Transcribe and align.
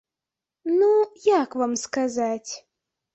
Ну, 0.77 0.87
як 1.41 1.57
вам 1.63 1.75
сказаць? 1.83 2.51